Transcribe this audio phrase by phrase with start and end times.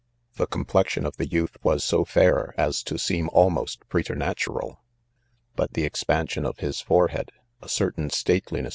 [0.35, 4.81] iThe complexion of the youth was so fair, as to seem almost preternatural;
[5.55, 7.31] but the expan sion of his forehead,
[7.61, 8.69] a certain stateliness of THJS.